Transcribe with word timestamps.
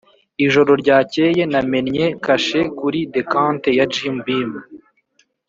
ijoro 0.45 0.71
ryakeye 0.81 1.41
namennye 1.51 2.05
kashe 2.25 2.59
kuri 2.77 2.99
decanter 3.13 3.73
ya 3.77 3.85
jim 3.93 4.15
beam 4.25 4.51